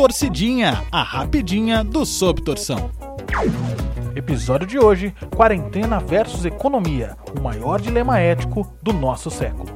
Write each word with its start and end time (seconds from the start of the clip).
Torcidinha, 0.00 0.82
a 0.90 1.02
rapidinha 1.02 1.84
do 1.84 2.06
Sob 2.06 2.40
Torção. 2.40 2.90
Episódio 4.16 4.66
de 4.66 4.78
hoje: 4.78 5.14
Quarentena 5.36 6.00
versus 6.00 6.46
Economia, 6.46 7.18
o 7.38 7.42
maior 7.42 7.78
dilema 7.78 8.18
ético 8.18 8.66
do 8.82 8.94
nosso 8.94 9.30
século. 9.30 9.68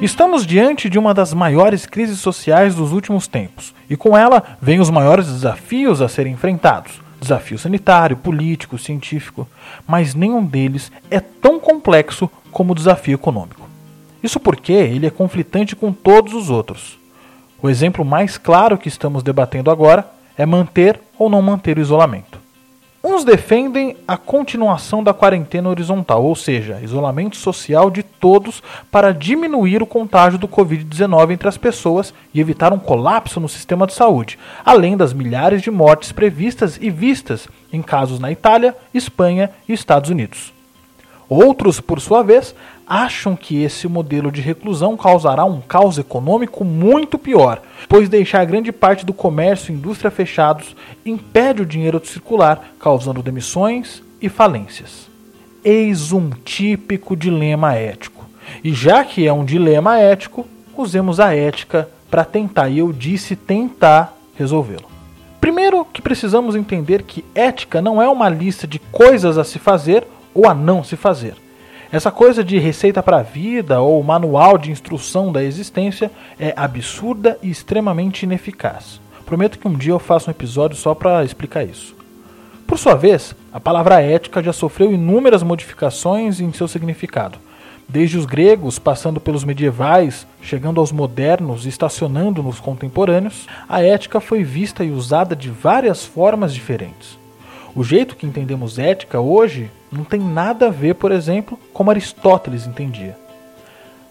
Estamos 0.00 0.46
diante 0.46 0.88
de 0.88 0.96
uma 0.96 1.12
das 1.12 1.34
maiores 1.34 1.86
crises 1.86 2.20
sociais 2.20 2.76
dos 2.76 2.92
últimos 2.92 3.26
tempos, 3.26 3.74
e 3.90 3.96
com 3.96 4.16
ela 4.16 4.56
vêm 4.62 4.78
os 4.78 4.90
maiores 4.90 5.26
desafios 5.26 6.00
a 6.00 6.08
serem 6.08 6.34
enfrentados 6.34 7.09
desafio 7.20 7.58
sanitário, 7.58 8.16
político, 8.16 8.78
científico, 8.78 9.46
mas 9.86 10.14
nenhum 10.14 10.44
deles 10.44 10.90
é 11.10 11.20
tão 11.20 11.60
complexo 11.60 12.28
como 12.50 12.72
o 12.72 12.74
desafio 12.74 13.14
econômico. 13.14 13.68
Isso 14.22 14.40
porque 14.40 14.72
ele 14.72 15.06
é 15.06 15.10
conflitante 15.10 15.76
com 15.76 15.92
todos 15.92 16.34
os 16.34 16.50
outros. 16.50 16.98
O 17.62 17.68
exemplo 17.68 18.04
mais 18.04 18.38
claro 18.38 18.78
que 18.78 18.88
estamos 18.88 19.22
debatendo 19.22 19.70
agora 19.70 20.10
é 20.36 20.46
manter 20.46 20.98
ou 21.18 21.28
não 21.28 21.42
manter 21.42 21.78
o 21.78 21.80
isolamento. 21.80 22.39
Uns 23.02 23.24
defendem 23.24 23.96
a 24.06 24.18
continuação 24.18 25.02
da 25.02 25.14
quarentena 25.14 25.70
horizontal, 25.70 26.22
ou 26.22 26.36
seja, 26.36 26.80
isolamento 26.82 27.34
social 27.34 27.90
de 27.90 28.02
todos 28.02 28.62
para 28.90 29.14
diminuir 29.14 29.82
o 29.82 29.86
contágio 29.86 30.38
do 30.38 30.46
Covid-19 30.46 31.30
entre 31.30 31.48
as 31.48 31.56
pessoas 31.56 32.12
e 32.34 32.40
evitar 32.40 32.74
um 32.74 32.78
colapso 32.78 33.40
no 33.40 33.48
sistema 33.48 33.86
de 33.86 33.94
saúde, 33.94 34.38
além 34.62 34.98
das 34.98 35.14
milhares 35.14 35.62
de 35.62 35.70
mortes 35.70 36.12
previstas 36.12 36.78
e 36.78 36.90
vistas 36.90 37.48
em 37.72 37.80
casos 37.80 38.20
na 38.20 38.30
Itália, 38.30 38.76
Espanha 38.92 39.50
e 39.66 39.72
Estados 39.72 40.10
Unidos. 40.10 40.59
Outros, 41.30 41.78
por 41.78 42.00
sua 42.00 42.24
vez, 42.24 42.56
acham 42.84 43.36
que 43.36 43.62
esse 43.62 43.86
modelo 43.86 44.32
de 44.32 44.40
reclusão 44.40 44.96
causará 44.96 45.44
um 45.44 45.60
caos 45.60 45.96
econômico 45.96 46.64
muito 46.64 47.16
pior, 47.16 47.62
pois 47.88 48.08
deixar 48.08 48.44
grande 48.44 48.72
parte 48.72 49.06
do 49.06 49.12
comércio 49.12 49.70
e 49.70 49.76
indústria 49.76 50.10
fechados 50.10 50.74
impede 51.06 51.62
o 51.62 51.66
dinheiro 51.66 52.00
de 52.00 52.08
circular, 52.08 52.72
causando 52.80 53.22
demissões 53.22 54.02
e 54.20 54.28
falências. 54.28 55.08
Eis 55.62 56.10
um 56.10 56.30
típico 56.30 57.14
dilema 57.14 57.76
ético. 57.76 58.28
E 58.64 58.74
já 58.74 59.04
que 59.04 59.24
é 59.24 59.32
um 59.32 59.44
dilema 59.44 60.00
ético, 60.00 60.44
usemos 60.76 61.20
a 61.20 61.32
ética 61.32 61.88
para 62.10 62.24
tentar, 62.24 62.68
e 62.70 62.80
eu 62.80 62.92
disse 62.92 63.36
tentar 63.36 64.16
resolvê-lo. 64.34 64.90
Primeiro 65.40 65.84
que 65.84 66.02
precisamos 66.02 66.56
entender 66.56 67.04
que 67.04 67.24
ética 67.36 67.80
não 67.80 68.02
é 68.02 68.08
uma 68.08 68.28
lista 68.28 68.66
de 68.66 68.80
coisas 68.80 69.38
a 69.38 69.44
se 69.44 69.60
fazer 69.60 70.04
ou 70.34 70.46
a 70.46 70.54
não 70.54 70.82
se 70.82 70.96
fazer. 70.96 71.34
Essa 71.92 72.10
coisa 72.10 72.44
de 72.44 72.58
receita 72.58 73.02
para 73.02 73.18
a 73.18 73.22
vida 73.22 73.80
ou 73.80 74.00
manual 74.02 74.56
de 74.56 74.70
instrução 74.70 75.32
da 75.32 75.42
existência 75.42 76.10
é 76.38 76.54
absurda 76.56 77.36
e 77.42 77.50
extremamente 77.50 78.22
ineficaz. 78.22 79.00
Prometo 79.26 79.58
que 79.58 79.66
um 79.66 79.74
dia 79.74 79.92
eu 79.92 79.98
faço 79.98 80.28
um 80.28 80.30
episódio 80.30 80.76
só 80.76 80.94
para 80.94 81.24
explicar 81.24 81.64
isso. 81.64 81.96
Por 82.64 82.78
sua 82.78 82.94
vez, 82.94 83.34
a 83.52 83.58
palavra 83.58 84.00
ética 84.00 84.40
já 84.40 84.52
sofreu 84.52 84.92
inúmeras 84.92 85.42
modificações 85.42 86.38
em 86.38 86.52
seu 86.52 86.68
significado. 86.68 87.38
Desde 87.88 88.16
os 88.16 88.24
gregos, 88.24 88.78
passando 88.78 89.20
pelos 89.20 89.42
medievais, 89.42 90.24
chegando 90.40 90.80
aos 90.80 90.92
modernos 90.92 91.66
e 91.66 91.68
estacionando 91.68 92.40
nos 92.40 92.60
contemporâneos, 92.60 93.48
a 93.68 93.82
ética 93.82 94.20
foi 94.20 94.44
vista 94.44 94.84
e 94.84 94.92
usada 94.92 95.34
de 95.34 95.50
várias 95.50 96.04
formas 96.04 96.54
diferentes. 96.54 97.18
O 97.74 97.84
jeito 97.84 98.16
que 98.16 98.26
entendemos 98.26 98.78
ética 98.78 99.20
hoje 99.20 99.70
não 99.92 100.02
tem 100.04 100.20
nada 100.20 100.66
a 100.66 100.70
ver, 100.70 100.94
por 100.96 101.12
exemplo, 101.12 101.58
como 101.72 101.90
Aristóteles 101.90 102.66
entendia. 102.66 103.16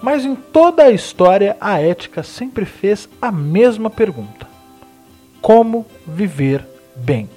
Mas 0.01 0.23
em 0.23 0.33
toda 0.33 0.83
a 0.83 0.91
história, 0.91 1.57
a 1.59 1.81
ética 1.81 2.23
sempre 2.23 2.63
fez 2.63 3.09
a 3.21 3.31
mesma 3.31 3.89
pergunta: 3.89 4.47
Como 5.41 5.85
viver 6.07 6.65
bem? 6.95 7.29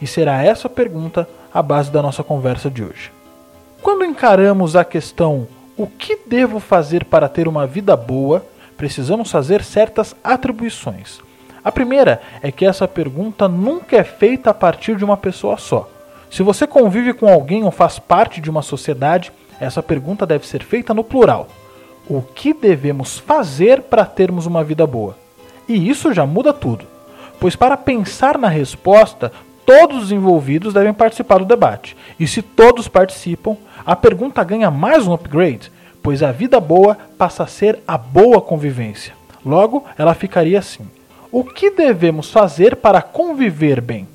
E 0.00 0.06
será 0.06 0.42
essa 0.42 0.68
pergunta 0.68 1.28
a 1.52 1.60
base 1.60 1.90
da 1.90 2.00
nossa 2.00 2.22
conversa 2.22 2.70
de 2.70 2.82
hoje. 2.82 3.12
Quando 3.82 4.04
encaramos 4.04 4.76
a 4.76 4.84
questão 4.84 5.46
o 5.76 5.86
que 5.86 6.18
devo 6.26 6.58
fazer 6.58 7.04
para 7.04 7.28
ter 7.28 7.46
uma 7.46 7.66
vida 7.66 7.94
boa, 7.96 8.44
precisamos 8.78 9.30
fazer 9.30 9.62
certas 9.62 10.16
atribuições 10.24 11.20
a 11.62 11.70
primeira 11.70 12.20
é 12.42 12.50
que 12.50 12.64
essa 12.64 12.88
pergunta 12.88 13.46
nunca 13.48 13.96
é 13.96 14.04
feita 14.04 14.50
a 14.50 14.54
partir 14.54 14.96
de 14.96 15.04
uma 15.04 15.16
pessoa 15.16 15.56
só. 15.56 15.88
Se 16.30 16.42
você 16.42 16.66
convive 16.66 17.12
com 17.12 17.28
alguém 17.28 17.64
ou 17.64 17.70
faz 17.70 17.98
parte 17.98 18.40
de 18.40 18.48
uma 18.48 18.62
sociedade, 18.62 19.32
essa 19.60 19.82
pergunta 19.82 20.24
deve 20.24 20.46
ser 20.46 20.62
feita 20.62 20.94
no 20.94 21.04
plural. 21.04 21.48
O 22.08 22.22
que 22.22 22.54
devemos 22.54 23.18
fazer 23.18 23.82
para 23.82 24.04
termos 24.04 24.46
uma 24.46 24.64
vida 24.64 24.86
boa? 24.86 25.16
E 25.68 25.88
isso 25.88 26.12
já 26.12 26.24
muda 26.26 26.52
tudo, 26.52 26.86
pois 27.38 27.54
para 27.54 27.76
pensar 27.76 28.38
na 28.38 28.48
resposta, 28.48 29.30
todos 29.66 30.04
os 30.04 30.12
envolvidos 30.12 30.74
devem 30.74 30.94
participar 30.94 31.38
do 31.38 31.44
debate. 31.44 31.96
E 32.18 32.26
se 32.26 32.42
todos 32.42 32.88
participam, 32.88 33.56
a 33.84 33.94
pergunta 33.94 34.42
ganha 34.42 34.70
mais 34.70 35.06
um 35.06 35.12
upgrade, 35.12 35.70
pois 36.02 36.22
a 36.22 36.32
vida 36.32 36.58
boa 36.58 36.96
passa 37.18 37.42
a 37.42 37.46
ser 37.46 37.78
a 37.86 37.98
boa 37.98 38.40
convivência. 38.40 39.14
Logo, 39.44 39.84
ela 39.96 40.14
ficaria 40.14 40.58
assim: 40.58 40.86
o 41.32 41.44
que 41.44 41.70
devemos 41.70 42.30
fazer 42.30 42.76
para 42.76 43.00
conviver 43.00 43.80
bem? 43.80 44.08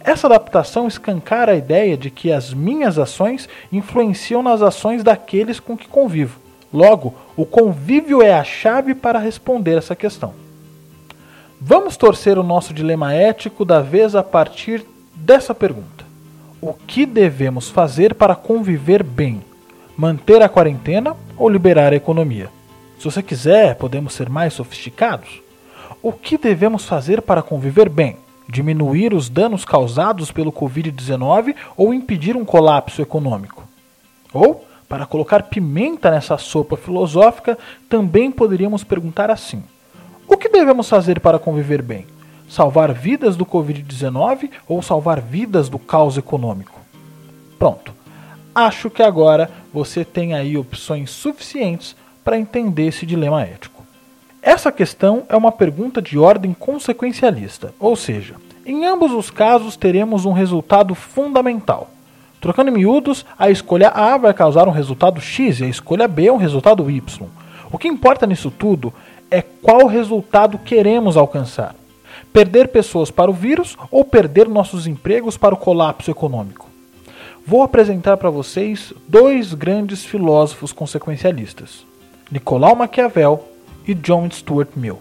Essa 0.00 0.26
adaptação 0.26 0.86
escancara 0.86 1.52
a 1.52 1.56
ideia 1.56 1.96
de 1.96 2.10
que 2.10 2.32
as 2.32 2.52
minhas 2.52 2.98
ações 2.98 3.48
influenciam 3.72 4.42
nas 4.42 4.62
ações 4.62 5.02
daqueles 5.02 5.60
com 5.60 5.76
que 5.76 5.88
convivo. 5.88 6.38
Logo, 6.72 7.14
o 7.36 7.44
convívio 7.44 8.22
é 8.22 8.32
a 8.32 8.44
chave 8.44 8.94
para 8.94 9.18
responder 9.18 9.78
essa 9.78 9.96
questão. 9.96 10.34
Vamos 11.60 11.96
torcer 11.96 12.38
o 12.38 12.42
nosso 12.42 12.74
dilema 12.74 13.14
ético 13.14 13.64
da 13.64 13.80
vez 13.80 14.14
a 14.14 14.22
partir 14.22 14.84
dessa 15.14 15.54
pergunta: 15.54 16.04
O 16.60 16.72
que 16.72 17.06
devemos 17.06 17.70
fazer 17.70 18.14
para 18.14 18.34
conviver 18.34 19.02
bem? 19.02 19.42
Manter 19.96 20.42
a 20.42 20.48
quarentena 20.48 21.16
ou 21.36 21.48
liberar 21.48 21.92
a 21.92 21.96
economia? 21.96 22.48
Se 22.98 23.04
você 23.04 23.22
quiser, 23.22 23.76
podemos 23.76 24.12
ser 24.12 24.28
mais 24.28 24.52
sofisticados. 24.52 25.45
O 26.06 26.12
que 26.12 26.38
devemos 26.38 26.84
fazer 26.84 27.20
para 27.20 27.42
conviver 27.42 27.88
bem? 27.88 28.16
Diminuir 28.48 29.12
os 29.12 29.28
danos 29.28 29.64
causados 29.64 30.30
pelo 30.30 30.52
Covid-19 30.52 31.52
ou 31.76 31.92
impedir 31.92 32.36
um 32.36 32.44
colapso 32.44 33.02
econômico? 33.02 33.66
Ou, 34.32 34.64
para 34.88 35.04
colocar 35.04 35.42
pimenta 35.42 36.08
nessa 36.08 36.38
sopa 36.38 36.76
filosófica, 36.76 37.58
também 37.88 38.30
poderíamos 38.30 38.84
perguntar 38.84 39.32
assim: 39.32 39.64
o 40.28 40.36
que 40.36 40.48
devemos 40.48 40.88
fazer 40.88 41.18
para 41.18 41.40
conviver 41.40 41.82
bem? 41.82 42.06
Salvar 42.48 42.92
vidas 42.92 43.34
do 43.34 43.44
Covid-19 43.44 44.50
ou 44.68 44.80
salvar 44.82 45.20
vidas 45.20 45.68
do 45.68 45.76
caos 45.76 46.16
econômico? 46.16 46.80
Pronto. 47.58 47.92
Acho 48.54 48.90
que 48.90 49.02
agora 49.02 49.50
você 49.74 50.04
tem 50.04 50.34
aí 50.34 50.56
opções 50.56 51.10
suficientes 51.10 51.96
para 52.22 52.38
entender 52.38 52.86
esse 52.86 53.04
dilema 53.04 53.42
ético. 53.42 53.75
Essa 54.46 54.70
questão 54.70 55.24
é 55.28 55.36
uma 55.36 55.50
pergunta 55.50 56.00
de 56.00 56.16
ordem 56.16 56.54
consequencialista, 56.54 57.74
ou 57.80 57.96
seja, 57.96 58.36
em 58.64 58.84
ambos 58.86 59.10
os 59.10 59.28
casos 59.28 59.76
teremos 59.76 60.24
um 60.24 60.30
resultado 60.30 60.94
fundamental. 60.94 61.90
Trocando 62.40 62.70
em 62.70 62.74
miúdos, 62.74 63.26
a 63.36 63.50
escolha 63.50 63.88
A 63.88 64.16
vai 64.16 64.32
causar 64.32 64.68
um 64.68 64.70
resultado 64.70 65.20
X 65.20 65.58
e 65.58 65.64
a 65.64 65.68
escolha 65.68 66.06
B 66.06 66.30
um 66.30 66.36
resultado 66.36 66.88
Y. 66.88 67.26
O 67.72 67.76
que 67.76 67.88
importa 67.88 68.24
nisso 68.24 68.48
tudo 68.48 68.94
é 69.32 69.42
qual 69.42 69.88
resultado 69.88 70.58
queremos 70.58 71.16
alcançar. 71.16 71.74
Perder 72.32 72.68
pessoas 72.68 73.10
para 73.10 73.28
o 73.28 73.34
vírus 73.34 73.76
ou 73.90 74.04
perder 74.04 74.48
nossos 74.48 74.86
empregos 74.86 75.36
para 75.36 75.56
o 75.56 75.58
colapso 75.58 76.08
econômico? 76.08 76.70
Vou 77.44 77.64
apresentar 77.64 78.16
para 78.16 78.30
vocês 78.30 78.92
dois 79.08 79.52
grandes 79.52 80.04
filósofos 80.04 80.72
consequencialistas: 80.72 81.84
Nicolau 82.30 82.76
Maquiavel 82.76 83.55
e 83.86 83.94
John 83.94 84.28
Stuart 84.30 84.70
Mill. 84.76 84.98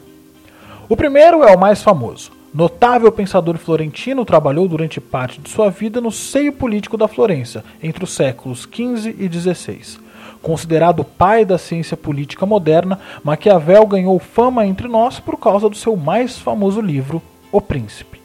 O 0.88 0.96
primeiro 0.96 1.44
é 1.44 1.56
o 1.56 1.60
mais 1.60 1.82
famoso. 1.82 2.32
Notável 2.54 3.12
pensador 3.12 3.58
florentino, 3.58 4.24
trabalhou 4.24 4.68
durante 4.68 5.02
parte 5.02 5.42
de 5.42 5.50
sua 5.50 5.70
vida 5.70 6.00
no 6.00 6.12
seio 6.12 6.54
político 6.54 6.96
da 6.96 7.08
Florença, 7.08 7.66
entre 7.84 8.04
os 8.04 8.14
séculos 8.14 8.62
XV 8.62 9.16
e 9.20 9.28
XVI. 9.28 9.98
Considerado 10.42 11.00
o 11.02 11.04
pai 11.04 11.44
da 11.44 11.58
ciência 11.58 11.98
política 11.98 12.46
moderna, 12.46 13.00
Maquiavel 13.24 13.86
ganhou 13.88 14.20
fama 14.20 14.66
entre 14.66 14.88
nós 14.88 15.20
por 15.20 15.38
causa 15.38 15.68
do 15.68 15.76
seu 15.76 15.98
mais 15.98 16.38
famoso 16.38 16.80
livro, 16.80 17.22
O 17.52 17.60
Príncipe. 17.60 18.22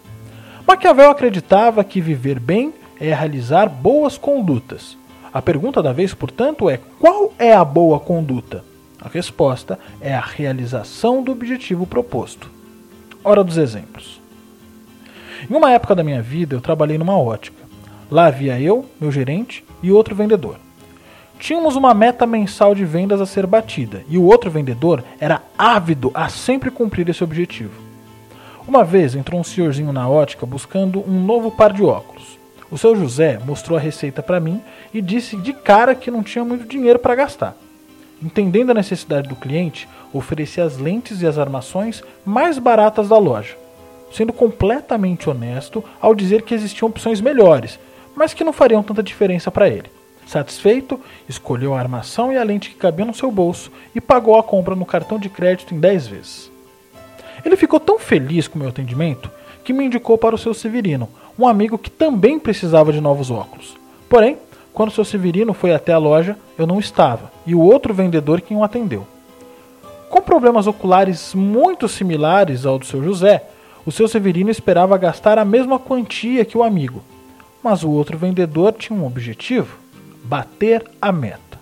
Maquiavel 0.66 1.10
acreditava 1.10 1.82
que 1.82 2.00
viver 2.00 2.38
bem 2.38 2.72
é 3.00 3.14
realizar 3.14 3.68
boas 3.68 4.18
condutas. 4.18 4.96
A 5.32 5.40
pergunta 5.40 5.82
da 5.82 5.92
vez, 5.92 6.12
portanto, 6.12 6.68
é: 6.68 6.78
qual 7.00 7.32
é 7.38 7.52
a 7.52 7.64
boa 7.64 7.98
conduta? 7.98 8.62
A 9.00 9.08
resposta 9.08 9.78
é 10.00 10.14
a 10.14 10.20
realização 10.20 11.22
do 11.22 11.32
objetivo 11.32 11.86
proposto. 11.86 12.50
Hora 13.24 13.42
dos 13.42 13.56
exemplos. 13.56 14.20
Em 15.48 15.54
uma 15.54 15.70
época 15.70 15.94
da 15.94 16.04
minha 16.04 16.20
vida, 16.20 16.54
eu 16.54 16.60
trabalhei 16.60 16.98
numa 16.98 17.18
ótica. 17.18 17.56
Lá 18.10 18.26
havia 18.26 18.60
eu, 18.60 18.84
meu 19.00 19.10
gerente 19.10 19.64
e 19.82 19.90
outro 19.90 20.14
vendedor. 20.14 20.56
Tínhamos 21.38 21.76
uma 21.76 21.94
meta 21.94 22.26
mensal 22.26 22.74
de 22.74 22.84
vendas 22.84 23.20
a 23.20 23.26
ser 23.26 23.46
batida 23.46 24.04
e 24.06 24.18
o 24.18 24.24
outro 24.24 24.50
vendedor 24.50 25.02
era 25.18 25.42
ávido 25.56 26.10
a 26.12 26.28
sempre 26.28 26.70
cumprir 26.70 27.08
esse 27.08 27.24
objetivo. 27.24 27.72
Uma 28.68 28.84
vez 28.84 29.14
entrou 29.14 29.40
um 29.40 29.44
senhorzinho 29.44 29.92
na 29.92 30.06
ótica 30.06 30.44
buscando 30.44 31.00
um 31.08 31.24
novo 31.24 31.50
par 31.50 31.72
de 31.72 31.82
óculos. 31.82 32.38
O 32.70 32.76
seu 32.76 32.94
José 32.94 33.40
mostrou 33.44 33.78
a 33.78 33.80
receita 33.80 34.22
para 34.22 34.38
mim 34.38 34.60
e 34.92 35.00
disse 35.00 35.36
de 35.38 35.54
cara 35.54 35.94
que 35.94 36.10
não 36.10 36.22
tinha 36.22 36.44
muito 36.44 36.68
dinheiro 36.68 36.98
para 36.98 37.14
gastar. 37.14 37.56
Entendendo 38.22 38.70
a 38.70 38.74
necessidade 38.74 39.28
do 39.28 39.36
cliente, 39.36 39.88
ofereci 40.12 40.60
as 40.60 40.76
lentes 40.76 41.22
e 41.22 41.26
as 41.26 41.38
armações 41.38 42.02
mais 42.24 42.58
baratas 42.58 43.08
da 43.08 43.16
loja, 43.16 43.56
sendo 44.12 44.32
completamente 44.32 45.30
honesto 45.30 45.82
ao 46.00 46.14
dizer 46.14 46.42
que 46.42 46.54
existiam 46.54 46.88
opções 46.88 47.20
melhores, 47.20 47.78
mas 48.14 48.34
que 48.34 48.44
não 48.44 48.52
fariam 48.52 48.82
tanta 48.82 49.02
diferença 49.02 49.50
para 49.50 49.68
ele. 49.68 49.90
Satisfeito, 50.26 51.00
escolheu 51.28 51.74
a 51.74 51.78
armação 51.80 52.32
e 52.32 52.36
a 52.36 52.44
lente 52.44 52.70
que 52.70 52.76
cabia 52.76 53.04
no 53.04 53.14
seu 53.14 53.30
bolso 53.30 53.72
e 53.94 54.00
pagou 54.00 54.38
a 54.38 54.42
compra 54.42 54.76
no 54.76 54.86
cartão 54.86 55.18
de 55.18 55.28
crédito 55.28 55.74
em 55.74 55.80
10 55.80 56.06
vezes. 56.06 56.52
Ele 57.44 57.56
ficou 57.56 57.80
tão 57.80 57.98
feliz 57.98 58.46
com 58.46 58.56
o 58.56 58.60
meu 58.60 58.68
atendimento 58.68 59.30
que 59.64 59.72
me 59.72 59.84
indicou 59.84 60.18
para 60.18 60.34
o 60.34 60.38
seu 60.38 60.52
Severino, 60.52 61.08
um 61.38 61.48
amigo 61.48 61.78
que 61.78 61.90
também 61.90 62.38
precisava 62.38 62.92
de 62.92 63.00
novos 63.00 63.30
óculos. 63.30 63.76
Porém, 64.08 64.36
quando 64.72 64.90
o 64.90 64.92
seu 64.92 65.04
Severino 65.04 65.52
foi 65.52 65.74
até 65.74 65.92
a 65.92 65.98
loja, 65.98 66.36
eu 66.56 66.66
não 66.66 66.78
estava, 66.78 67.30
e 67.46 67.54
o 67.54 67.60
outro 67.60 67.92
vendedor 67.92 68.40
quem 68.40 68.56
o 68.56 68.64
atendeu. 68.64 69.06
Com 70.08 70.20
problemas 70.20 70.66
oculares 70.66 71.34
muito 71.34 71.88
similares 71.88 72.66
ao 72.66 72.78
do 72.78 72.86
seu 72.86 73.02
José, 73.02 73.44
o 73.86 73.92
seu 73.92 74.08
Severino 74.08 74.50
esperava 74.50 74.98
gastar 74.98 75.38
a 75.38 75.44
mesma 75.44 75.78
quantia 75.78 76.44
que 76.44 76.58
o 76.58 76.62
amigo. 76.62 77.02
Mas 77.62 77.82
o 77.82 77.90
outro 77.90 78.16
vendedor 78.16 78.72
tinha 78.72 78.98
um 78.98 79.06
objetivo: 79.06 79.78
bater 80.24 80.84
a 81.00 81.12
meta. 81.12 81.58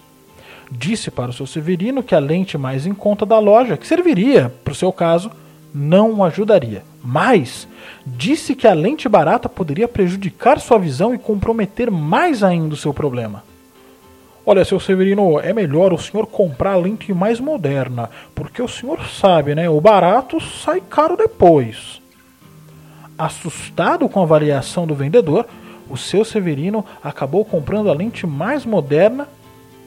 Disse 0.70 1.10
para 1.10 1.30
o 1.30 1.32
seu 1.32 1.46
Severino 1.46 2.02
que 2.02 2.14
a 2.14 2.18
lente 2.18 2.58
mais 2.58 2.86
em 2.86 2.94
conta 2.94 3.24
da 3.24 3.38
loja, 3.38 3.76
que 3.76 3.86
serviria 3.86 4.52
para 4.62 4.72
o 4.72 4.76
seu 4.76 4.92
caso, 4.92 5.30
não 5.74 6.24
ajudaria. 6.24 6.82
Mas 7.02 7.68
disse 8.06 8.54
que 8.54 8.66
a 8.66 8.74
lente 8.74 9.08
barata 9.08 9.48
poderia 9.48 9.88
prejudicar 9.88 10.60
sua 10.60 10.78
visão 10.78 11.14
e 11.14 11.18
comprometer 11.18 11.90
mais 11.90 12.42
ainda 12.42 12.74
o 12.74 12.76
seu 12.76 12.92
problema. 12.92 13.44
Olha, 14.44 14.64
seu 14.64 14.80
Severino, 14.80 15.38
é 15.38 15.52
melhor 15.52 15.92
o 15.92 15.98
senhor 15.98 16.26
comprar 16.26 16.72
a 16.72 16.78
lente 16.78 17.12
mais 17.12 17.38
moderna, 17.38 18.08
porque 18.34 18.62
o 18.62 18.68
senhor 18.68 19.06
sabe, 19.06 19.54
né? 19.54 19.68
O 19.68 19.80
barato 19.80 20.40
sai 20.40 20.80
caro 20.80 21.16
depois. 21.16 22.00
Assustado 23.18 24.08
com 24.08 24.20
a 24.20 24.22
avaliação 24.22 24.86
do 24.86 24.94
vendedor, 24.94 25.46
o 25.90 25.96
seu 25.96 26.24
Severino 26.24 26.84
acabou 27.02 27.44
comprando 27.44 27.90
a 27.90 27.94
lente 27.94 28.26
mais 28.26 28.64
moderna 28.64 29.28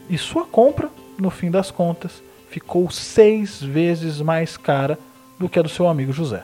e 0.09 0.17
sua 0.17 0.45
compra, 0.45 0.89
no 1.17 1.29
fim 1.29 1.49
das 1.49 1.71
contas, 1.71 2.21
ficou 2.49 2.89
seis 2.91 3.63
vezes 3.63 4.21
mais 4.21 4.57
cara 4.57 4.99
do 5.41 5.49
que 5.49 5.59
a 5.59 5.61
do 5.61 5.69
seu 5.69 5.88
amigo 5.88 6.13
José. 6.13 6.43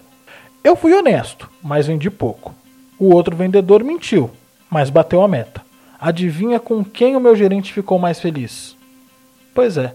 Eu 0.63 0.75
fui 0.75 0.94
honesto, 0.94 1.49
mas 1.63 1.88
vendi 1.88 2.09
pouco. 2.09 2.53
O 2.99 3.13
outro 3.13 3.35
vendedor 3.35 3.83
mentiu, 3.83 4.29
mas 4.69 4.89
bateu 4.89 5.21
a 5.21 5.27
meta. 5.27 5.61
Adivinha 5.99 6.59
com 6.59 6.83
quem 6.83 7.15
o 7.15 7.19
meu 7.19 7.35
gerente 7.35 7.71
ficou 7.71 7.99
mais 7.99 8.19
feliz? 8.19 8.75
Pois 9.53 9.77
é, 9.77 9.94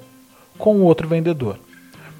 com 0.57 0.77
o 0.77 0.85
outro 0.85 1.09
vendedor. 1.09 1.59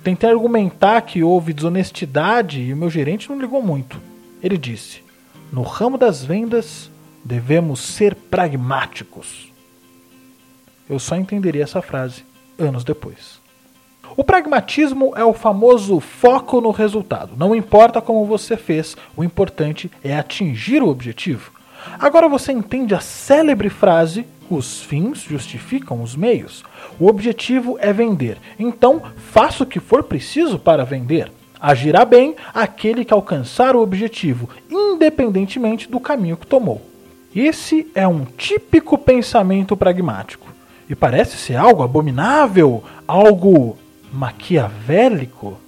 Tentei 0.03 0.29
argumentar 0.29 1.01
que 1.03 1.23
houve 1.23 1.53
desonestidade 1.53 2.61
e 2.61 2.73
o 2.73 2.77
meu 2.77 2.91
gerente 2.91 3.31
não 3.31 3.41
ligou 3.41 3.63
muito. 3.63 4.01
Ele 4.43 4.59
disse: 4.59 5.03
No 5.53 5.63
ramo 5.63 5.97
das 5.97 6.25
vendas, 6.25 6.91
devemos 7.25 7.81
ser 7.81 8.15
pragmáticos. 8.15 9.53
Eu 10.91 10.99
só 10.99 11.17
entenderia 11.17 11.63
essa 11.63 11.81
frase 11.81 12.25
anos 12.59 12.83
depois. 12.83 13.42
O 14.15 14.23
pragmatismo 14.23 15.15
é 15.17 15.25
o 15.25 15.33
famoso 15.33 15.99
foco 15.99 16.61
no 16.61 16.71
resultado. 16.71 17.33
Não 17.37 17.55
importa 17.55 18.01
como 18.01 18.27
você 18.27 18.59
fez, 18.59 18.95
o 19.17 19.25
importante 19.25 19.91
é 20.05 20.15
atingir 20.15 20.83
o 20.83 20.89
objetivo. 20.89 21.51
Agora 21.99 22.29
você 22.29 22.53
entende 22.53 22.95
a 22.95 23.01
célebre 23.01 23.71
frase: 23.71 24.27
os 24.51 24.83
fins 24.83 25.23
justificam 25.23 26.03
os 26.03 26.15
meios. 26.15 26.63
O 27.01 27.07
objetivo 27.07 27.79
é 27.81 27.91
vender, 27.91 28.37
então 28.59 29.03
faça 29.17 29.65
o 29.65 29.67
que 29.67 29.81
for 29.81 30.03
preciso 30.03 30.59
para 30.59 30.85
vender. 30.85 31.33
Agirá 31.59 32.05
bem 32.05 32.37
aquele 32.53 33.05
que 33.05 33.15
alcançar 33.15 33.75
o 33.75 33.81
objetivo, 33.81 34.49
independentemente 34.71 35.89
do 35.89 35.99
caminho 36.01 36.37
que 36.37 36.47
tomou. 36.47 36.83
Esse 37.35 37.91
é 37.95 38.07
um 38.07 38.27
típico 38.27 38.99
pensamento 38.99 39.75
pragmático. 39.75 40.49
E 40.89 40.95
parece 40.95 41.39
ser 41.39 41.57
algo 41.57 41.83
abominável, 41.83 42.85
algo 43.09 43.79
maquiavélico? 44.13 45.59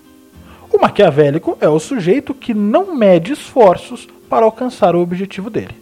O 0.70 0.78
maquiavélico 0.78 1.56
é 1.60 1.68
o 1.68 1.78
sujeito 1.78 2.34
que 2.34 2.52
não 2.52 2.94
mede 2.94 3.32
esforços 3.32 4.08
para 4.28 4.44
alcançar 4.44 4.94
o 4.94 5.00
objetivo 5.00 5.48
dele. 5.48 5.74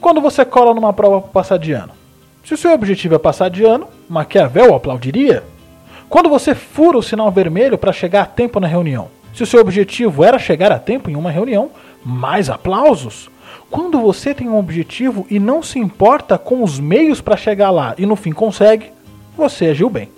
Quando 0.00 0.20
você 0.20 0.44
cola 0.44 0.74
numa 0.74 0.92
prova 0.92 1.20
para 1.20 1.30
passar 1.30 1.58
de 1.58 1.72
ano, 1.72 1.92
se 2.44 2.52
o 2.52 2.56
seu 2.56 2.72
objetivo 2.72 3.14
é 3.14 3.18
passar 3.18 3.48
de 3.48 3.64
ano, 3.64 3.88
Maquiavel 4.08 4.74
aplaudiria. 4.74 5.42
Quando 6.10 6.28
você 6.28 6.54
fura 6.54 6.98
o 6.98 7.02
sinal 7.02 7.30
vermelho 7.30 7.78
para 7.78 7.92
chegar 7.92 8.22
a 8.22 8.26
tempo 8.26 8.60
na 8.60 8.66
reunião, 8.66 9.08
se 9.32 9.42
o 9.42 9.46
seu 9.46 9.60
objetivo 9.60 10.22
era 10.22 10.38
chegar 10.38 10.70
a 10.70 10.78
tempo 10.78 11.10
em 11.10 11.16
uma 11.16 11.30
reunião, 11.30 11.70
mais 12.04 12.50
aplausos. 12.50 13.30
Quando 13.70 13.98
você 13.98 14.34
tem 14.34 14.48
um 14.48 14.58
objetivo 14.58 15.26
e 15.30 15.38
não 15.38 15.62
se 15.62 15.78
importa 15.78 16.36
com 16.36 16.62
os 16.62 16.78
meios 16.78 17.20
para 17.20 17.36
chegar 17.36 17.70
lá 17.70 17.94
e 17.96 18.04
no 18.04 18.14
fim 18.14 18.32
consegue, 18.32 18.90
você 19.36 19.66
agiu 19.66 19.88
bem. 19.88 20.10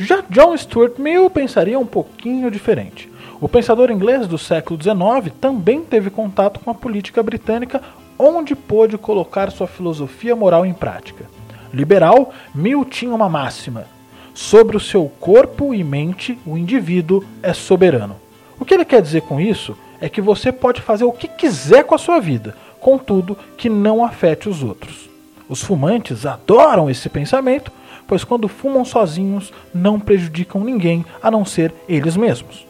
Já 0.00 0.24
John 0.30 0.56
Stuart 0.56 0.98
Mill 0.98 1.28
pensaria 1.28 1.78
um 1.78 1.84
pouquinho 1.84 2.50
diferente. 2.50 3.06
O 3.38 3.46
pensador 3.46 3.90
inglês 3.90 4.26
do 4.26 4.38
século 4.38 4.80
XIX 4.82 5.30
também 5.38 5.82
teve 5.82 6.08
contato 6.08 6.58
com 6.58 6.70
a 6.70 6.74
política 6.74 7.22
britânica, 7.22 7.82
onde 8.18 8.54
pôde 8.54 8.96
colocar 8.96 9.50
sua 9.50 9.66
filosofia 9.66 10.34
moral 10.34 10.64
em 10.64 10.72
prática. 10.72 11.26
Liberal, 11.70 12.32
Mill 12.54 12.82
tinha 12.86 13.14
uma 13.14 13.28
máxima: 13.28 13.84
sobre 14.32 14.74
o 14.74 14.80
seu 14.80 15.04
corpo 15.20 15.74
e 15.74 15.84
mente, 15.84 16.38
o 16.46 16.56
indivíduo 16.56 17.22
é 17.42 17.52
soberano. 17.52 18.16
O 18.58 18.64
que 18.64 18.72
ele 18.72 18.86
quer 18.86 19.02
dizer 19.02 19.20
com 19.20 19.38
isso 19.38 19.76
é 20.00 20.08
que 20.08 20.22
você 20.22 20.50
pode 20.50 20.80
fazer 20.80 21.04
o 21.04 21.12
que 21.12 21.28
quiser 21.28 21.84
com 21.84 21.94
a 21.94 21.98
sua 21.98 22.18
vida, 22.20 22.56
contudo 22.80 23.36
que 23.54 23.68
não 23.68 24.02
afete 24.02 24.48
os 24.48 24.62
outros. 24.62 25.10
Os 25.46 25.62
fumantes 25.62 26.24
adoram 26.24 26.88
esse 26.88 27.10
pensamento 27.10 27.70
pois 28.10 28.24
quando 28.24 28.48
fumam 28.48 28.84
sozinhos 28.84 29.52
não 29.72 30.00
prejudicam 30.00 30.64
ninguém 30.64 31.06
a 31.22 31.30
não 31.30 31.44
ser 31.44 31.72
eles 31.88 32.16
mesmos. 32.16 32.66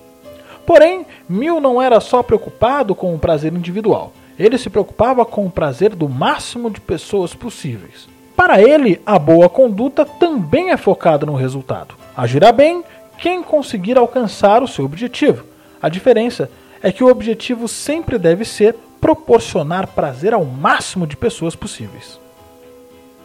Porém, 0.67 1.07
Mill 1.27 1.63
não 1.63 1.81
era 1.81 1.99
só 1.99 2.23
preocupado 2.23 2.95
com 2.95 3.15
o 3.15 3.19
prazer 3.19 3.51
individual, 3.55 4.13
ele 4.39 4.59
se 4.59 4.69
preocupava 4.69 5.25
com 5.25 5.47
o 5.47 5.51
prazer 5.51 5.95
do 5.95 6.11
máximo 6.11 6.71
de 6.71 6.79
pessoas 6.79 7.35
possíveis. 7.35 8.07
Para 8.37 8.61
ele, 8.61 9.01
a 9.07 9.19
boa 9.19 9.49
conduta 9.49 10.05
também 10.05 10.73
é 10.73 10.77
focada 10.77 11.25
no 11.25 11.37
resultado. 11.37 11.95
Agirá 12.15 12.53
bem 12.53 12.85
quem 13.17 13.43
conseguir 13.43 13.97
alcançar 13.97 14.63
o 14.63 14.69
seu 14.69 14.85
objetivo. 14.85 15.47
A 15.81 15.89
diferença 15.89 16.51
é 16.83 16.93
que 16.93 17.03
o 17.03 17.09
objetivo 17.09 17.67
sempre 17.67 18.19
deve 18.19 18.45
ser 18.45 18.77
proporcionar 19.01 19.87
prazer 19.87 20.35
ao 20.35 20.45
máximo 20.45 21.07
de 21.07 21.17
pessoas 21.17 21.57
possíveis. 21.57 22.21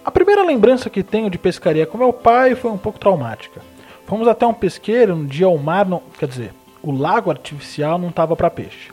A 0.06 0.12
primeira 0.12 0.44
lembrança 0.44 0.88
que 0.88 1.02
tenho 1.02 1.32
de 1.32 1.40
pescaria 1.40 1.88
com 1.88 1.98
meu 1.98 2.14
pai 2.14 2.54
foi 2.54 2.70
um 2.70 2.78
pouco 2.78 3.00
traumática. 3.00 3.60
Fomos 4.06 4.28
até 4.28 4.46
um 4.46 4.54
pesqueiro, 4.54 5.16
um 5.16 5.26
dia 5.26 5.50
o 5.50 5.58
mar 5.58 5.88
não, 5.88 6.00
quer 6.20 6.28
dizer, 6.28 6.54
o 6.84 6.92
lago 6.92 7.32
artificial 7.32 7.98
não 7.98 8.10
estava 8.10 8.36
para 8.36 8.52
peixe. 8.52 8.92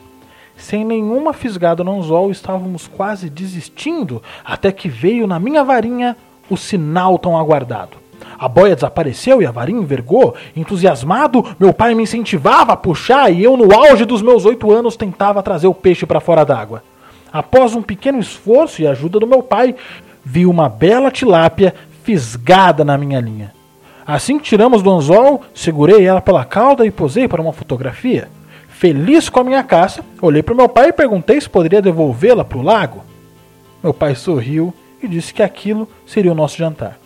Sem 0.57 0.83
nenhuma 0.83 1.31
fisgada 1.31 1.83
no 1.83 1.99
anzol, 1.99 2.31
estávamos 2.31 2.87
quase 2.87 3.29
desistindo, 3.29 4.23
até 4.43 4.71
que 4.71 4.89
veio 4.89 5.27
na 5.27 5.39
minha 5.39 5.63
varinha 5.63 6.17
o 6.49 6.57
sinal 6.57 7.19
tão 7.19 7.37
aguardado. 7.37 7.97
A 8.39 8.47
boia 8.47 8.73
desapareceu 8.73 9.39
e 9.39 9.45
a 9.45 9.51
varinha 9.51 9.81
envergou. 9.81 10.33
Entusiasmado, 10.55 11.45
meu 11.59 11.71
pai 11.71 11.93
me 11.93 12.01
incentivava 12.01 12.73
a 12.73 12.77
puxar 12.77 13.31
e 13.31 13.43
eu, 13.43 13.55
no 13.55 13.71
auge 13.71 14.03
dos 14.03 14.23
meus 14.23 14.45
oito 14.45 14.71
anos, 14.71 14.97
tentava 14.97 15.43
trazer 15.43 15.67
o 15.67 15.75
peixe 15.75 16.07
para 16.07 16.19
fora 16.19 16.43
d'água. 16.43 16.83
Após 17.31 17.75
um 17.75 17.83
pequeno 17.83 18.19
esforço 18.19 18.81
e 18.81 18.87
ajuda 18.87 19.19
do 19.19 19.27
meu 19.27 19.43
pai, 19.43 19.75
vi 20.23 20.45
uma 20.45 20.69
bela 20.69 21.11
tilápia 21.11 21.73
fisgada 22.03 22.83
na 22.83 22.97
minha 22.97 23.19
linha. 23.19 23.53
Assim 24.05 24.37
que 24.37 24.43
tiramos 24.43 24.81
do 24.81 24.91
anzol, 24.91 25.41
segurei 25.53 26.05
ela 26.05 26.21
pela 26.21 26.43
cauda 26.43 26.85
e 26.85 26.91
posei 26.91 27.27
para 27.27 27.41
uma 27.41 27.53
fotografia. 27.53 28.29
Feliz 28.67 29.29
com 29.29 29.39
a 29.39 29.43
minha 29.43 29.63
caça, 29.63 30.03
olhei 30.21 30.43
para 30.43 30.55
meu 30.55 30.67
pai 30.67 30.89
e 30.89 30.93
perguntei 30.93 31.39
se 31.39 31.49
poderia 31.49 31.81
devolvê-la 31.81 32.43
para 32.43 32.57
o 32.57 32.61
lago. 32.61 33.03
Meu 33.81 33.93
pai 33.93 34.15
sorriu 34.15 34.73
e 35.01 35.07
disse 35.07 35.33
que 35.33 35.41
aquilo 35.41 35.87
seria 36.05 36.31
o 36.31 36.35
nosso 36.35 36.57
jantar. 36.57 36.99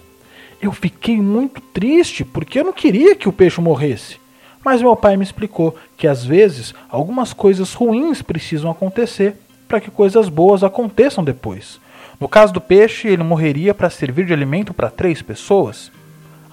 Eu 0.59 0.71
fiquei 0.71 1.17
muito 1.17 1.61
triste 1.61 2.25
porque 2.25 2.59
eu 2.59 2.63
não 2.63 2.73
queria 2.73 3.15
que 3.15 3.29
o 3.29 3.33
peixe 3.33 3.61
morresse. 3.61 4.17
Mas 4.65 4.81
meu 4.81 4.95
pai 4.95 5.15
me 5.15 5.23
explicou 5.23 5.75
que 5.95 6.07
às 6.07 6.25
vezes 6.25 6.73
algumas 6.89 7.31
coisas 7.31 7.73
ruins 7.73 8.21
precisam 8.23 8.71
acontecer 8.71 9.35
para 9.67 9.79
que 9.79 9.91
coisas 9.91 10.29
boas 10.29 10.63
aconteçam 10.63 11.23
depois. 11.23 11.79
No 12.19 12.27
caso 12.27 12.53
do 12.53 12.61
peixe, 12.61 13.07
ele 13.07 13.23
morreria 13.23 13.73
para 13.73 13.89
servir 13.89 14.25
de 14.25 14.33
alimento 14.33 14.73
para 14.73 14.89
três 14.89 15.21
pessoas. 15.21 15.91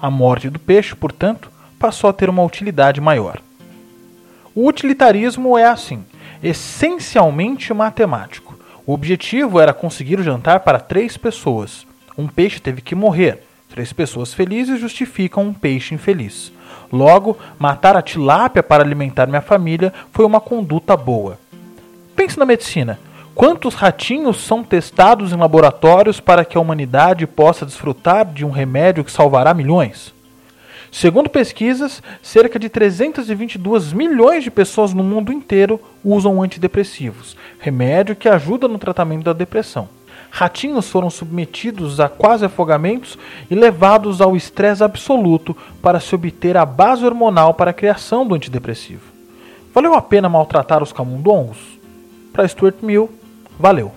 A 0.01 0.11
morte 0.11 0.51
do 0.51 0.59
peixe, 0.59 0.95
portanto, 0.95 1.51
passou 1.79 2.11
a 2.11 2.13
ter 2.13 2.29
uma 2.29 2.43
utilidade 2.43 3.01
maior. 3.01 3.41
O 4.55 4.69
utilitarismo 4.69 5.59
é 5.59 5.65
assim, 5.65 6.05
essencialmente 6.43 7.73
matemático. 7.73 8.59
O 8.87 8.93
objetivo 8.93 9.59
era 9.59 9.73
conseguir 9.73 10.21
o 10.21 10.23
jantar 10.23 10.61
para 10.61 10.79
três 10.79 11.17
pessoas. 11.17 11.87
Um 12.17 12.29
peixe 12.29 12.61
teve 12.61 12.83
que 12.83 12.95
morrer. 12.95 13.43
Três 13.69 13.93
pessoas 13.93 14.33
felizes 14.33 14.79
justificam 14.79 15.43
um 15.43 15.55
peixe 15.55 15.95
infeliz. 15.95 16.53
Logo, 16.93 17.37
matar 17.59 17.97
a 17.97 18.03
tilápia 18.03 18.63
para 18.63 18.85
alimentar 18.85 19.27
minha 19.27 19.41
família 19.41 19.93
foi 20.13 20.25
uma 20.25 20.41
conduta 20.41 20.97
boa. 20.97 21.39
Pense 22.15 22.39
na 22.39 22.45
medicina. 22.45 23.01
Quantos 23.35 23.75
ratinhos 23.75 24.45
são 24.45 24.63
testados 24.63 25.33
em 25.33 25.37
laboratórios 25.37 26.21
para 26.21 26.45
que 26.45 26.57
a 26.57 26.61
humanidade 26.61 27.27
possa 27.27 27.67
desfrutar 27.67 28.25
de 28.25 28.45
um 28.45 28.51
remédio 28.51 29.03
que 29.03 29.11
salvará 29.11 29.53
milhões? 29.53 30.15
Segundo 30.93 31.29
pesquisas, 31.29 32.01
cerca 32.23 32.61
de 32.61 32.69
322 32.69 33.93
milhões 33.93 34.45
de 34.45 34.53
pessoas 34.53 34.95
no 34.95 35.03
mundo 35.03 35.33
inteiro 35.33 35.81
usam 36.05 36.41
antidepressivos, 36.41 37.37
remédio 37.59 38.15
que 38.15 38.29
ajuda 38.29 38.69
no 38.69 38.79
tratamento 38.79 39.25
da 39.25 39.33
depressão. 39.33 39.89
Ratinhos 40.31 40.89
foram 40.89 41.11
submetidos 41.11 41.99
a 41.99 42.09
quase 42.09 42.45
afogamentos 42.45 43.19
e 43.51 43.55
levados 43.57 44.21
ao 44.21 44.37
estresse 44.37 44.85
absoluto 44.85 45.57
para 45.83 45.99
se 45.99 46.15
obter 46.15 46.57
a 46.57 46.65
base 46.65 47.05
hormonal 47.05 47.53
para 47.53 47.73
a 47.73 47.75
criação 47.75 48.25
do 48.25 48.37
antidepressivo. 48.37 49.13
Valeu 49.75 49.95
a 49.95 50.01
pena 50.01 50.29
maltratar 50.29 50.81
os 50.85 50.93
camundongos? 50.93 51.59
Para 52.33 52.47
Stuart 52.47 52.77
Mill, 52.81 53.11
valeu. 53.59 53.93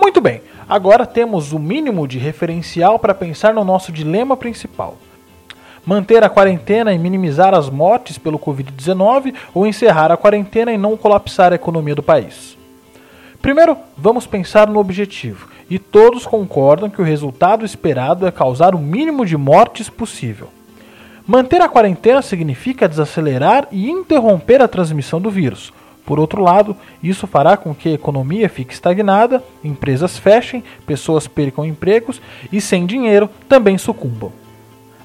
Muito 0.00 0.20
bem, 0.20 0.42
agora 0.68 1.06
temos 1.06 1.52
o 1.52 1.58
mínimo 1.58 2.06
de 2.06 2.18
referencial 2.18 2.98
para 2.98 3.14
pensar 3.14 3.52
no 3.54 3.64
nosso 3.64 3.90
dilema 3.90 4.36
principal 4.36 4.96
manter 5.88 6.22
a 6.22 6.28
quarentena 6.28 6.92
e 6.92 6.98
minimizar 6.98 7.54
as 7.54 7.70
mortes 7.70 8.18
pelo 8.18 8.38
Covid-19 8.38 9.32
ou 9.54 9.66
encerrar 9.66 10.12
a 10.12 10.18
quarentena 10.18 10.70
e 10.70 10.76
não 10.76 10.98
colapsar 10.98 11.50
a 11.50 11.54
economia 11.54 11.94
do 11.94 12.02
país. 12.02 12.58
Primeiro, 13.40 13.74
vamos 13.96 14.26
pensar 14.26 14.68
no 14.68 14.80
objetivo, 14.80 15.48
e 15.70 15.78
todos 15.78 16.26
concordam 16.26 16.90
que 16.90 17.00
o 17.00 17.04
resultado 17.04 17.64
esperado 17.64 18.26
é 18.26 18.30
causar 18.30 18.74
o 18.74 18.78
mínimo 18.78 19.24
de 19.24 19.34
mortes 19.38 19.88
possível. 19.88 20.48
Manter 21.26 21.62
a 21.62 21.68
quarentena 21.70 22.20
significa 22.20 22.86
desacelerar 22.86 23.66
e 23.72 23.88
interromper 23.88 24.60
a 24.60 24.68
transmissão 24.68 25.18
do 25.18 25.30
vírus. 25.30 25.72
Por 26.08 26.18
outro 26.18 26.42
lado, 26.42 26.74
isso 27.02 27.26
fará 27.26 27.54
com 27.54 27.74
que 27.74 27.90
a 27.90 27.92
economia 27.92 28.48
fique 28.48 28.72
estagnada, 28.72 29.44
empresas 29.62 30.16
fechem, 30.16 30.64
pessoas 30.86 31.28
percam 31.28 31.66
empregos 31.66 32.18
e, 32.50 32.62
sem 32.62 32.86
dinheiro, 32.86 33.28
também 33.46 33.76
sucumbam. 33.76 34.32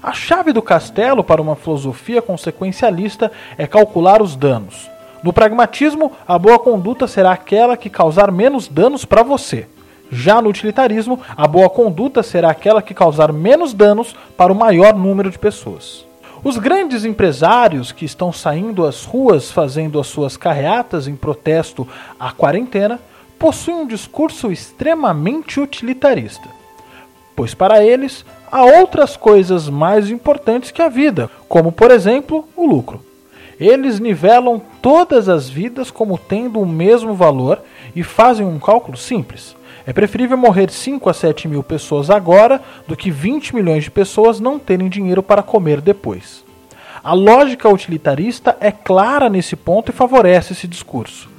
A 0.01 0.13
chave 0.13 0.53
do 0.53 0.62
castelo 0.62 1.22
para 1.22 1.41
uma 1.41 1.57
filosofia 1.57 2.22
consequencialista 2.22 3.29
é 3.57 3.67
calcular 3.67 4.22
os 4.22 4.38
danos. 4.38 4.89
No 5.22 5.33
pragmatismo, 5.33 6.13
a 6.25 6.39
boa 6.39 6.57
conduta 6.57 7.05
será 7.05 7.33
aquela 7.33 7.75
que 7.75 7.89
causar 7.89 8.31
menos 8.31 8.69
danos 8.69 9.03
para 9.03 9.24
você. 9.24 9.67
Já 10.10 10.41
no 10.41 10.48
utilitarismo, 10.48 11.19
a 11.36 11.45
boa 11.45 11.69
conduta 11.69 12.24
será 12.24 12.50
aquela 12.50 12.81
que 12.81 12.93
causar 12.93 13.33
menos 13.33 13.74
danos 13.74 14.15
para 14.38 14.53
o 14.53 14.55
maior 14.55 14.95
número 14.95 15.29
de 15.29 15.38
pessoas. 15.38 16.05
Os 16.43 16.57
grandes 16.57 17.05
empresários 17.05 17.93
que 17.93 18.03
estão 18.03 18.33
saindo 18.33 18.85
às 18.85 19.05
ruas 19.05 19.50
fazendo 19.50 19.97
as 19.97 20.07
suas 20.07 20.35
carreatas 20.35 21.07
em 21.07 21.15
protesto 21.15 21.88
à 22.19 22.33
quarentena 22.33 23.00
possuem 23.39 23.77
um 23.77 23.88
discurso 23.88 24.51
extremamente 24.51 25.62
utilitarista, 25.62 26.50
pois 27.33 27.53
para 27.53 27.81
eles 27.81 28.25
há 28.51 28.62
outras 28.62 29.15
coisas 29.15 29.69
mais 29.69 30.09
importantes 30.09 30.69
que 30.69 30.81
a 30.81 30.89
vida, 30.89 31.31
como 31.47 31.71
por 31.71 31.91
exemplo 31.91 32.45
o 32.57 32.65
lucro. 32.65 33.01
Eles 33.57 34.01
nivelam 34.01 34.62
todas 34.81 35.29
as 35.29 35.47
vidas 35.47 35.89
como 35.89 36.17
tendo 36.17 36.59
o 36.59 36.65
mesmo 36.65 37.13
valor 37.13 37.62
e 37.95 38.03
fazem 38.03 38.45
um 38.45 38.59
cálculo 38.59 38.97
simples. 38.97 39.55
É 39.85 39.91
preferível 39.91 40.37
morrer 40.37 40.71
5 40.71 41.09
a 41.09 41.13
7 41.13 41.47
mil 41.47 41.61
pessoas 41.61 42.09
agora 42.09 42.61
do 42.87 42.95
que 42.95 43.11
20 43.11 43.53
milhões 43.53 43.83
de 43.83 43.91
pessoas 43.91 44.39
não 44.39 44.57
terem 44.57 44.87
dinheiro 44.87 45.21
para 45.21 45.43
comer 45.43 45.81
depois. 45.81 46.45
A 47.03 47.13
lógica 47.13 47.67
utilitarista 47.67 48.55
é 48.61 48.71
clara 48.71 49.27
nesse 49.27 49.57
ponto 49.57 49.89
e 49.89 49.93
favorece 49.93 50.53
esse 50.53 50.69
discurso. 50.69 51.29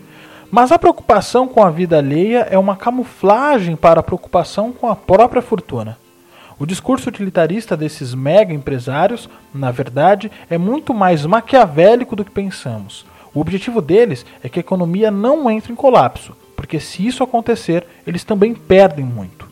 Mas 0.50 0.70
a 0.70 0.78
preocupação 0.78 1.48
com 1.48 1.64
a 1.64 1.70
vida 1.70 1.96
alheia 1.96 2.46
é 2.50 2.58
uma 2.58 2.76
camuflagem 2.76 3.74
para 3.76 4.00
a 4.00 4.02
preocupação 4.02 4.72
com 4.72 4.88
a 4.88 4.94
própria 4.94 5.40
fortuna. 5.40 5.96
O 6.58 6.66
discurso 6.66 7.08
utilitarista 7.08 7.76
desses 7.76 8.14
mega 8.14 8.52
empresários, 8.52 9.28
na 9.54 9.70
verdade, 9.70 10.30
é 10.50 10.58
muito 10.58 10.92
mais 10.92 11.24
maquiavélico 11.24 12.14
do 12.14 12.24
que 12.24 12.30
pensamos. 12.30 13.06
O 13.32 13.40
objetivo 13.40 13.80
deles 13.80 14.24
é 14.42 14.50
que 14.50 14.58
a 14.58 14.60
economia 14.60 15.10
não 15.10 15.50
entre 15.50 15.72
em 15.72 15.76
colapso, 15.76 16.36
porque 16.64 16.80
se 16.80 17.06
isso 17.06 17.22
acontecer, 17.22 17.86
eles 18.06 18.24
também 18.24 18.54
perdem 18.54 19.04
muito. 19.04 19.46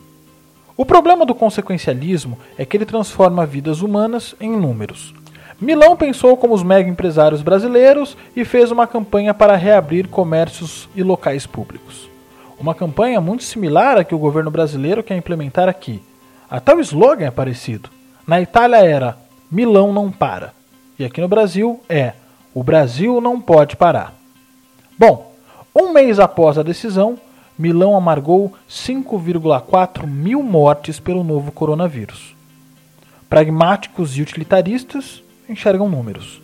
O 0.75 0.83
problema 0.83 1.27
do 1.27 1.35
consequencialismo 1.35 2.39
é 2.57 2.65
que 2.65 2.75
ele 2.75 2.87
transforma 2.87 3.45
vidas 3.45 3.83
humanas 3.83 4.33
em 4.41 4.49
números. 4.49 5.13
Milão 5.61 5.95
pensou 5.95 6.35
como 6.35 6.55
os 6.55 6.63
mega 6.63 6.89
empresários 6.89 7.43
brasileiros 7.43 8.17
e 8.35 8.43
fez 8.43 8.71
uma 8.71 8.87
campanha 8.87 9.31
para 9.31 9.55
reabrir 9.55 10.07
comércios 10.07 10.89
e 10.95 11.03
locais 11.03 11.45
públicos. 11.45 12.09
Uma 12.59 12.73
campanha 12.73 13.21
muito 13.21 13.43
similar 13.43 13.99
à 13.99 14.03
que 14.03 14.15
o 14.15 14.19
governo 14.19 14.49
brasileiro 14.49 15.03
quer 15.03 15.15
implementar 15.15 15.69
aqui, 15.69 16.01
até 16.49 16.73
o 16.73 16.79
slogan 16.79 17.27
é 17.27 17.31
parecido. 17.31 17.91
Na 18.25 18.41
Itália 18.41 18.77
era 18.77 19.19
Milão 19.51 19.93
não 19.93 20.11
para. 20.11 20.51
E 20.97 21.05
aqui 21.05 21.21
no 21.21 21.27
Brasil 21.27 21.79
é 21.87 22.13
O 22.55 22.63
Brasil 22.63 23.21
não 23.21 23.39
pode 23.39 23.75
parar. 23.75 24.15
Bom, 24.97 25.32
um 25.75 25.91
mês 25.91 26.19
após 26.19 26.57
a 26.57 26.63
decisão, 26.63 27.17
Milão 27.57 27.95
amargou 27.95 28.53
5,4 28.69 30.07
mil 30.07 30.41
mortes 30.41 30.99
pelo 30.99 31.23
novo 31.23 31.51
coronavírus. 31.51 32.35
Pragmáticos 33.29 34.17
e 34.17 34.21
utilitaristas 34.21 35.23
enxergam 35.47 35.89
números. 35.89 36.41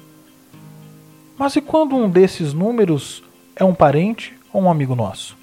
Mas 1.38 1.56
e 1.56 1.62
quando 1.62 1.96
um 1.96 2.10
desses 2.10 2.54
números 2.54 3.24
é 3.56 3.64
um 3.64 3.74
parente 3.74 4.36
ou 4.52 4.64
um 4.64 4.70
amigo 4.70 4.96
nosso? 4.96 5.38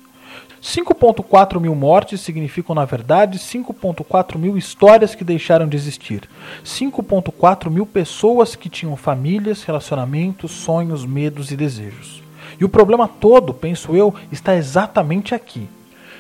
5,4 0.63 1.61
mil 1.61 1.75
mortes 1.75 2.21
significam, 2.21 2.75
na 2.75 2.85
verdade, 2.85 3.39
5,4 3.39 4.37
mil 4.37 4.59
histórias 4.59 5.15
que 5.15 5.23
deixaram 5.23 5.69
de 5.69 5.77
existir. 5.77 6.29
5,4 6.65 7.71
mil 7.71 7.87
pessoas 7.87 8.57
que 8.57 8.69
tinham 8.69 8.97
famílias, 8.97 9.63
relacionamentos, 9.63 10.51
sonhos, 10.51 11.07
medos 11.07 11.53
e 11.53 11.57
desejos. 11.57 12.26
E 12.59 12.65
o 12.65 12.69
problema 12.69 13.09
todo, 13.09 13.53
penso 13.53 13.95
eu, 13.95 14.15
está 14.31 14.55
exatamente 14.57 15.35
aqui. 15.35 15.69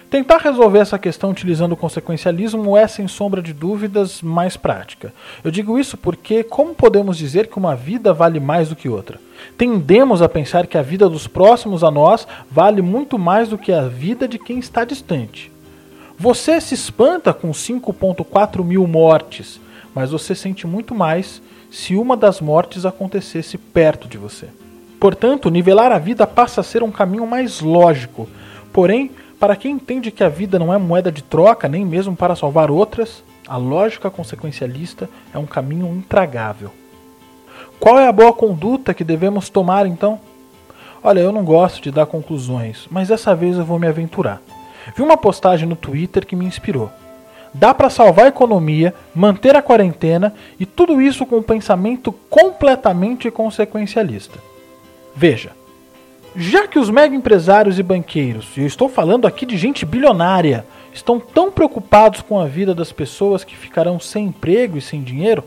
Tentar 0.08 0.38
resolver 0.38 0.78
essa 0.78 0.98
questão 1.00 1.30
utilizando 1.30 1.72
o 1.72 1.76
consequencialismo 1.76 2.76
é, 2.76 2.86
sem 2.86 3.08
sombra 3.08 3.42
de 3.42 3.52
dúvidas, 3.52 4.22
mais 4.22 4.56
prática. 4.56 5.12
Eu 5.42 5.50
digo 5.50 5.78
isso 5.78 5.96
porque, 5.96 6.44
como 6.44 6.74
podemos 6.74 7.18
dizer 7.18 7.48
que 7.48 7.58
uma 7.58 7.74
vida 7.74 8.12
vale 8.12 8.38
mais 8.38 8.68
do 8.68 8.76
que 8.76 8.88
outra? 8.88 9.18
Tendemos 9.58 10.22
a 10.22 10.28
pensar 10.28 10.68
que 10.68 10.78
a 10.78 10.82
vida 10.82 11.08
dos 11.08 11.26
próximos 11.26 11.82
a 11.82 11.90
nós 11.90 12.26
vale 12.48 12.80
muito 12.82 13.18
mais 13.18 13.48
do 13.48 13.58
que 13.58 13.72
a 13.72 13.88
vida 13.88 14.28
de 14.28 14.38
quem 14.38 14.60
está 14.60 14.84
distante. 14.84 15.50
Você 16.16 16.60
se 16.60 16.74
espanta 16.74 17.34
com 17.34 17.50
5,4 17.50 18.64
mil 18.64 18.86
mortes, 18.86 19.60
mas 19.92 20.12
você 20.12 20.36
sente 20.36 20.68
muito 20.68 20.94
mais 20.94 21.42
se 21.70 21.96
uma 21.96 22.16
das 22.16 22.40
mortes 22.40 22.86
acontecesse 22.86 23.58
perto 23.58 24.06
de 24.06 24.16
você. 24.16 24.46
Portanto, 25.00 25.50
nivelar 25.50 25.92
a 25.92 25.98
vida 25.98 26.26
passa 26.26 26.60
a 26.60 26.64
ser 26.64 26.82
um 26.82 26.90
caminho 26.90 27.26
mais 27.26 27.60
lógico, 27.60 28.28
porém 28.72 29.10
para 29.38 29.54
quem 29.54 29.72
entende 29.72 30.10
que 30.10 30.24
a 30.24 30.30
vida 30.30 30.58
não 30.58 30.72
é 30.72 30.78
moeda 30.78 31.12
de 31.12 31.22
troca, 31.22 31.68
nem 31.68 31.84
mesmo 31.84 32.16
para 32.16 32.34
salvar 32.34 32.70
outras, 32.70 33.22
a 33.46 33.56
lógica 33.58 34.10
consequencialista 34.10 35.10
é 35.32 35.38
um 35.38 35.44
caminho 35.44 35.86
intragável. 35.88 36.70
Qual 37.78 37.98
é 37.98 38.08
a 38.08 38.12
boa 38.12 38.32
conduta 38.32 38.94
que 38.94 39.04
devemos 39.04 39.50
tomar 39.50 39.86
então? 39.86 40.18
Olha, 41.02 41.20
eu 41.20 41.30
não 41.30 41.44
gosto 41.44 41.82
de 41.82 41.90
dar 41.90 42.06
conclusões, 42.06 42.86
mas 42.90 43.08
dessa 43.08 43.34
vez 43.34 43.58
eu 43.58 43.64
vou 43.64 43.78
me 43.78 43.86
aventurar. 43.86 44.40
Vi 44.96 45.02
uma 45.02 45.18
postagem 45.18 45.68
no 45.68 45.76
Twitter 45.76 46.26
que 46.26 46.34
me 46.34 46.46
inspirou. 46.46 46.90
Dá 47.52 47.74
para 47.74 47.90
salvar 47.90 48.24
a 48.24 48.28
economia, 48.28 48.94
manter 49.14 49.54
a 49.54 49.62
quarentena 49.62 50.32
e 50.58 50.64
tudo 50.64 51.00
isso 51.00 51.26
com 51.26 51.36
um 51.36 51.42
pensamento 51.42 52.10
completamente 52.30 53.30
consequencialista. 53.30 54.38
Veja, 55.16 55.52
já 56.36 56.68
que 56.68 56.78
os 56.78 56.90
mega 56.90 57.16
empresários 57.16 57.78
e 57.78 57.82
banqueiros, 57.82 58.48
e 58.54 58.60
eu 58.60 58.66
estou 58.66 58.86
falando 58.86 59.26
aqui 59.26 59.46
de 59.46 59.56
gente 59.56 59.86
bilionária, 59.86 60.66
estão 60.92 61.18
tão 61.18 61.50
preocupados 61.50 62.20
com 62.20 62.38
a 62.38 62.44
vida 62.44 62.74
das 62.74 62.92
pessoas 62.92 63.42
que 63.42 63.56
ficarão 63.56 63.98
sem 63.98 64.26
emprego 64.26 64.76
e 64.76 64.82
sem 64.82 65.02
dinheiro, 65.02 65.42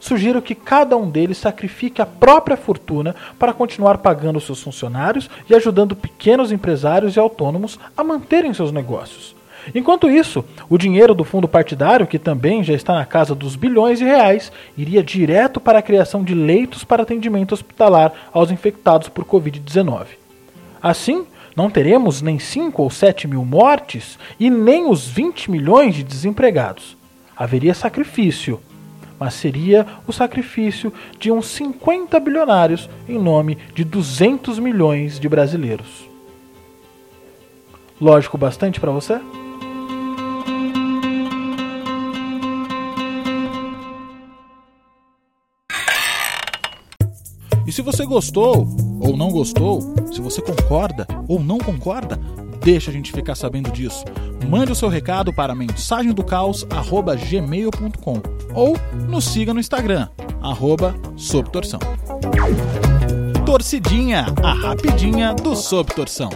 sugiro 0.00 0.42
que 0.42 0.56
cada 0.56 0.96
um 0.96 1.08
deles 1.08 1.38
sacrifique 1.38 2.02
a 2.02 2.06
própria 2.06 2.56
fortuna 2.56 3.14
para 3.38 3.52
continuar 3.52 3.98
pagando 3.98 4.40
seus 4.40 4.60
funcionários 4.60 5.30
e 5.48 5.54
ajudando 5.54 5.94
pequenos 5.94 6.50
empresários 6.50 7.14
e 7.14 7.20
autônomos 7.20 7.78
a 7.96 8.02
manterem 8.02 8.52
seus 8.52 8.72
negócios. 8.72 9.36
Enquanto 9.74 10.10
isso, 10.10 10.44
o 10.68 10.76
dinheiro 10.76 11.14
do 11.14 11.24
fundo 11.24 11.46
partidário, 11.46 12.06
que 12.06 12.18
também 12.18 12.64
já 12.64 12.74
está 12.74 12.94
na 12.94 13.04
casa 13.04 13.34
dos 13.34 13.54
bilhões 13.54 13.98
de 13.98 14.04
reais, 14.04 14.50
iria 14.76 15.02
direto 15.02 15.60
para 15.60 15.78
a 15.78 15.82
criação 15.82 16.24
de 16.24 16.34
leitos 16.34 16.84
para 16.84 17.02
atendimento 17.02 17.52
hospitalar 17.52 18.12
aos 18.32 18.50
infectados 18.50 19.08
por 19.08 19.24
Covid-19. 19.24 20.06
Assim, 20.82 21.24
não 21.54 21.70
teremos 21.70 22.22
nem 22.22 22.38
5 22.38 22.82
ou 22.82 22.90
7 22.90 23.28
mil 23.28 23.44
mortes 23.44 24.18
e 24.40 24.50
nem 24.50 24.88
os 24.88 25.06
20 25.06 25.50
milhões 25.50 25.94
de 25.94 26.02
desempregados. 26.02 26.96
Haveria 27.36 27.74
sacrifício, 27.74 28.60
mas 29.18 29.34
seria 29.34 29.86
o 30.06 30.12
sacrifício 30.12 30.92
de 31.18 31.30
uns 31.30 31.46
50 31.46 32.18
bilionários 32.18 32.90
em 33.08 33.18
nome 33.18 33.58
de 33.74 33.84
200 33.84 34.58
milhões 34.58 35.20
de 35.20 35.28
brasileiros. 35.28 36.08
Lógico 38.00 38.36
bastante 38.36 38.80
para 38.80 38.90
você? 38.90 39.20
Você 47.92 48.04
gostou 48.06 48.66
ou 49.00 49.16
não 49.16 49.30
gostou, 49.30 49.94
se 50.10 50.20
você 50.20 50.40
concorda 50.40 51.06
ou 51.28 51.38
não 51.38 51.58
concorda, 51.58 52.18
deixa 52.62 52.90
a 52.90 52.92
gente 52.92 53.12
ficar 53.12 53.34
sabendo 53.34 53.70
disso. 53.70 54.04
Mande 54.48 54.72
o 54.72 54.74
seu 54.74 54.88
recado 54.88 55.30
para 55.32 55.54
mensagemdocaos@gmail.com 55.54 58.22
ou 58.54 58.76
nos 59.08 59.26
siga 59.26 59.52
no 59.52 59.60
Instagram 59.60 60.08
arroba 60.40 60.94
Torcidinha, 63.44 64.24
a 64.42 64.54
rapidinha 64.54 65.34
do 65.34 65.54
Sob 65.54 65.94
Torção. 65.94 66.30